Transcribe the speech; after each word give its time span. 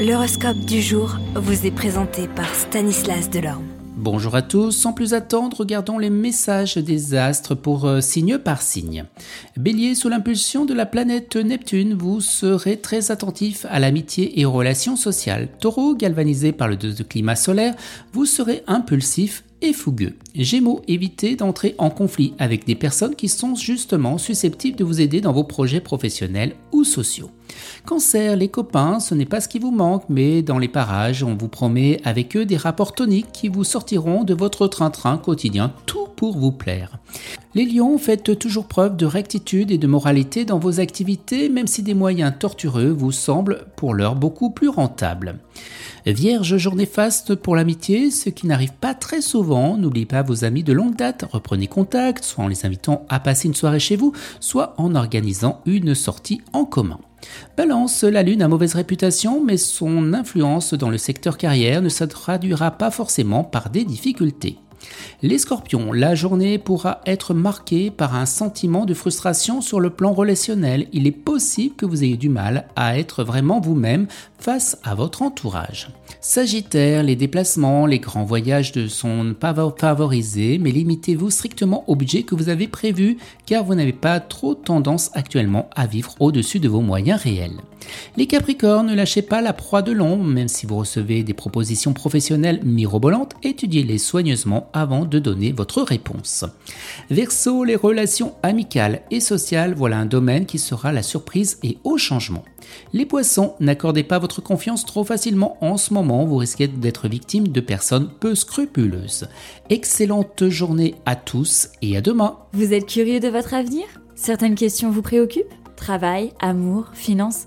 L'horoscope 0.00 0.56
du 0.56 0.80
jour 0.80 1.18
vous 1.34 1.66
est 1.66 1.70
présenté 1.70 2.26
par 2.26 2.54
Stanislas 2.54 3.28
Delorme. 3.28 3.66
Bonjour 3.98 4.34
à 4.34 4.40
tous, 4.40 4.70
sans 4.70 4.94
plus 4.94 5.12
attendre, 5.12 5.58
regardons 5.58 5.98
les 5.98 6.08
messages 6.08 6.78
des 6.78 7.14
astres 7.14 7.54
pour 7.54 7.84
euh, 7.84 8.00
signe 8.00 8.38
par 8.38 8.62
signe. 8.62 9.04
Bélier, 9.58 9.94
sous 9.94 10.08
l'impulsion 10.08 10.64
de 10.64 10.72
la 10.72 10.86
planète 10.86 11.36
Neptune, 11.36 11.92
vous 11.92 12.22
serez 12.22 12.78
très 12.78 13.10
attentif 13.10 13.66
à 13.68 13.78
l'amitié 13.78 14.40
et 14.40 14.46
aux 14.46 14.52
relations 14.52 14.96
sociales. 14.96 15.48
Taureau, 15.60 15.94
galvanisé 15.94 16.52
par 16.52 16.68
le 16.68 16.76
climat 16.76 17.36
solaire, 17.36 17.74
vous 18.14 18.24
serez 18.24 18.62
impulsif 18.66 19.44
et 19.62 19.72
fougueux. 19.72 20.16
Gémeaux, 20.34 20.82
évitez 20.88 21.36
d'entrer 21.36 21.74
en 21.78 21.90
conflit 21.90 22.34
avec 22.38 22.66
des 22.66 22.74
personnes 22.74 23.14
qui 23.14 23.28
sont 23.28 23.54
justement 23.54 24.18
susceptibles 24.18 24.76
de 24.76 24.84
vous 24.84 25.00
aider 25.00 25.20
dans 25.20 25.32
vos 25.32 25.44
projets 25.44 25.80
professionnels 25.80 26.54
ou 26.72 26.84
sociaux. 26.84 27.30
Cancer, 27.84 28.36
les 28.36 28.48
copains, 28.48 29.00
ce 29.00 29.14
n'est 29.14 29.26
pas 29.26 29.40
ce 29.40 29.48
qui 29.48 29.58
vous 29.58 29.70
manque, 29.70 30.04
mais 30.08 30.42
dans 30.42 30.58
les 30.58 30.68
parages, 30.68 31.22
on 31.22 31.34
vous 31.34 31.48
promet 31.48 32.00
avec 32.04 32.36
eux 32.36 32.46
des 32.46 32.56
rapports 32.56 32.92
toniques 32.92 33.32
qui 33.32 33.48
vous 33.48 33.64
sortiront 33.64 34.24
de 34.24 34.34
votre 34.34 34.66
train-train 34.66 35.18
quotidien, 35.18 35.72
tout 35.86 36.06
pour 36.16 36.36
vous 36.36 36.52
plaire. 36.52 36.98
Les 37.56 37.64
lions, 37.64 37.98
faites 37.98 38.38
toujours 38.38 38.66
preuve 38.66 38.96
de 38.96 39.06
rectitude 39.06 39.72
et 39.72 39.78
de 39.78 39.88
moralité 39.88 40.44
dans 40.44 40.60
vos 40.60 40.78
activités, 40.78 41.48
même 41.48 41.66
si 41.66 41.82
des 41.82 41.94
moyens 41.94 42.32
tortureux 42.38 42.90
vous 42.90 43.10
semblent 43.10 43.64
pour 43.74 43.92
l'heure 43.92 44.14
beaucoup 44.14 44.50
plus 44.50 44.68
rentables. 44.68 45.34
Vierge, 46.06 46.58
journée 46.58 46.86
faste 46.86 47.34
pour 47.34 47.56
l'amitié, 47.56 48.12
ce 48.12 48.30
qui 48.30 48.46
n'arrive 48.46 48.74
pas 48.80 48.94
très 48.94 49.20
souvent. 49.20 49.76
N'oubliez 49.76 50.06
pas 50.06 50.22
vos 50.22 50.44
amis 50.44 50.62
de 50.62 50.72
longue 50.72 50.94
date. 50.94 51.24
Reprenez 51.32 51.66
contact, 51.66 52.22
soit 52.22 52.44
en 52.44 52.48
les 52.48 52.64
invitant 52.64 53.04
à 53.08 53.18
passer 53.18 53.48
une 53.48 53.54
soirée 53.54 53.80
chez 53.80 53.96
vous, 53.96 54.12
soit 54.38 54.74
en 54.78 54.94
organisant 54.94 55.60
une 55.66 55.96
sortie 55.96 56.42
en 56.52 56.64
commun. 56.64 57.00
Balance, 57.56 58.04
la 58.04 58.22
Lune 58.22 58.42
a 58.42 58.48
mauvaise 58.48 58.74
réputation, 58.74 59.42
mais 59.44 59.56
son 59.56 60.14
influence 60.14 60.72
dans 60.72 60.88
le 60.88 60.98
secteur 60.98 61.36
carrière 61.36 61.82
ne 61.82 61.88
se 61.88 62.04
traduira 62.04 62.70
pas 62.70 62.92
forcément 62.92 63.42
par 63.42 63.70
des 63.70 63.84
difficultés. 63.84 64.56
Les 65.22 65.38
scorpions, 65.38 65.92
la 65.92 66.14
journée 66.14 66.58
pourra 66.58 67.00
être 67.06 67.34
marquée 67.34 67.90
par 67.90 68.14
un 68.14 68.26
sentiment 68.26 68.86
de 68.86 68.94
frustration 68.94 69.60
sur 69.60 69.80
le 69.80 69.90
plan 69.90 70.12
relationnel. 70.12 70.88
Il 70.92 71.06
est 71.06 71.12
possible 71.12 71.74
que 71.76 71.86
vous 71.86 72.02
ayez 72.04 72.16
du 72.16 72.28
mal 72.28 72.66
à 72.76 72.98
être 72.98 73.22
vraiment 73.24 73.60
vous-même 73.60 74.06
face 74.38 74.78
à 74.82 74.94
votre 74.94 75.22
entourage. 75.22 75.90
Sagittaire, 76.20 77.02
les 77.02 77.16
déplacements, 77.16 77.86
les 77.86 77.98
grands 77.98 78.24
voyages 78.24 78.74
ne 78.74 78.88
sont 78.88 79.34
pas 79.38 79.54
favorisés, 79.78 80.58
mais 80.58 80.70
limitez-vous 80.70 81.30
strictement 81.30 81.84
au 81.86 81.96
budget 81.96 82.22
que 82.22 82.34
vous 82.34 82.48
avez 82.48 82.68
prévu 82.68 83.18
car 83.46 83.64
vous 83.64 83.74
n'avez 83.74 83.92
pas 83.92 84.20
trop 84.20 84.54
tendance 84.54 85.10
actuellement 85.14 85.68
à 85.76 85.86
vivre 85.86 86.14
au-dessus 86.20 86.60
de 86.60 86.68
vos 86.68 86.80
moyens 86.80 87.20
réels. 87.20 87.60
Les 88.16 88.26
Capricornes, 88.26 88.88
ne 88.88 88.94
lâchez 88.94 89.22
pas 89.22 89.40
la 89.40 89.52
proie 89.52 89.82
de 89.82 89.92
l'ombre, 89.92 90.24
même 90.24 90.48
si 90.48 90.66
vous 90.66 90.76
recevez 90.76 91.22
des 91.22 91.34
propositions 91.34 91.92
professionnelles 91.92 92.60
mirobolantes, 92.64 93.34
étudiez-les 93.42 93.98
soigneusement 93.98 94.68
avant 94.72 95.04
de 95.04 95.18
donner 95.18 95.52
votre 95.52 95.82
réponse. 95.82 96.44
Verseau, 97.10 97.64
les 97.64 97.76
relations 97.76 98.34
amicales 98.42 99.02
et 99.10 99.20
sociales, 99.20 99.74
voilà 99.74 99.98
un 99.98 100.06
domaine 100.06 100.46
qui 100.46 100.58
sera 100.58 100.92
la 100.92 101.02
surprise 101.02 101.58
et 101.62 101.78
au 101.84 101.98
changement. 101.98 102.44
Les 102.92 103.06
poissons, 103.06 103.54
n'accordez 103.60 104.02
pas 104.02 104.18
votre 104.18 104.40
confiance 104.40 104.84
trop 104.84 105.04
facilement 105.04 105.56
en 105.60 105.76
ce 105.76 105.94
moment, 105.94 106.24
vous 106.24 106.36
risquez 106.36 106.68
d'être 106.68 107.08
victime 107.08 107.48
de 107.48 107.60
personnes 107.60 108.10
peu 108.20 108.34
scrupuleuses. 108.34 109.28
Excellente 109.70 110.48
journée 110.48 110.94
à 111.06 111.16
tous 111.16 111.68
et 111.82 111.96
à 111.96 112.00
demain. 112.00 112.38
Vous 112.52 112.72
êtes 112.72 112.86
curieux 112.86 113.20
de 113.20 113.28
votre 113.28 113.54
avenir? 113.54 113.84
Certaines 114.14 114.54
questions 114.54 114.90
vous 114.90 115.02
préoccupent? 115.02 115.54
Travail, 115.76 116.32
amour, 116.40 116.90
finances 116.92 117.46